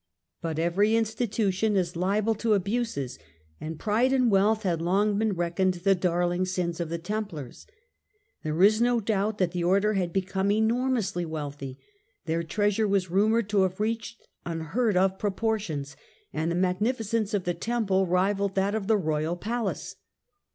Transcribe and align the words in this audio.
But 0.41 0.57
every 0.57 0.95
institution 0.95 1.75
is 1.75 1.95
liable 1.95 2.33
to 2.33 2.55
abuses, 2.55 3.19
and 3.59 3.77
pride 3.79 4.11
and 4.11 4.31
wealth 4.31 4.63
had 4.63 4.81
long 4.81 5.19
been 5.19 5.33
reckoned 5.33 5.75
the 5.75 5.93
darling 5.93 6.43
sins 6.45 6.79
of 6.79 6.89
the 6.89 6.97
Templars. 6.97 7.67
There 8.41 8.63
is 8.63 8.81
no 8.81 8.99
doubt 8.99 9.37
that 9.37 9.51
the 9.51 9.63
Order 9.63 9.93
had 9.93 10.11
become 10.11 10.49
enormously 10.51 11.23
wealthy, 11.23 11.77
their 12.25 12.41
treasure 12.41 12.87
was 12.87 13.11
rumoured 13.11 13.47
to 13.49 13.61
have 13.61 13.79
reached 13.79 14.27
unheard 14.43 14.97
of 14.97 15.19
proportions, 15.19 15.95
and 16.33 16.49
the 16.49 16.55
magnificence 16.55 17.31
of 17.35 17.43
the 17.43 17.53
Temple 17.53 18.07
rivalled 18.07 18.55
that 18.55 18.73
of 18.73 18.87
the 18.87 18.97
royal 18.97 19.35
palace. 19.35 19.97